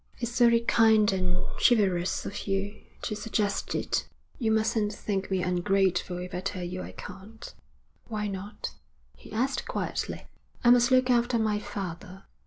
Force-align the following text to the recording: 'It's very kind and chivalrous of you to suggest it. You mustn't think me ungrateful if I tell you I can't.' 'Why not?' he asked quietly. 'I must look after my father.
'It's 0.19 0.39
very 0.39 0.61
kind 0.61 1.13
and 1.13 1.45
chivalrous 1.59 2.25
of 2.25 2.47
you 2.47 2.81
to 3.03 3.15
suggest 3.15 3.75
it. 3.75 4.07
You 4.39 4.51
mustn't 4.51 4.91
think 4.95 5.29
me 5.29 5.43
ungrateful 5.43 6.17
if 6.17 6.33
I 6.33 6.39
tell 6.39 6.63
you 6.63 6.81
I 6.81 6.93
can't.' 6.93 7.53
'Why 8.07 8.25
not?' 8.27 8.71
he 9.15 9.31
asked 9.31 9.67
quietly. 9.67 10.25
'I 10.63 10.71
must 10.71 10.89
look 10.89 11.11
after 11.11 11.37
my 11.37 11.59
father. 11.59 12.23